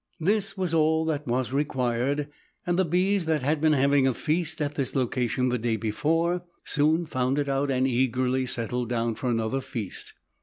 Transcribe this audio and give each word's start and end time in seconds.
This 0.19 0.57
was 0.57 0.73
all 0.73 1.05
that 1.05 1.27
was 1.27 1.53
required 1.53 2.27
and 2.65 2.79
the 2.79 2.83
bees 2.83 3.25
that 3.25 3.43
had 3.43 3.61
been 3.61 3.73
having 3.73 4.07
a 4.07 4.15
feast 4.15 4.59
at 4.59 4.73
this 4.73 4.95
location 4.95 5.49
the 5.49 5.59
day 5.59 5.75
before 5.75 6.41
soon 6.65 7.05
found 7.05 7.37
it 7.37 7.47
out 7.47 7.69
and 7.69 7.87
eagerly 7.87 8.47
settled 8.47 8.89
down 8.89 9.13
for 9.13 9.29
another 9.29 9.61
feast. 9.61 10.13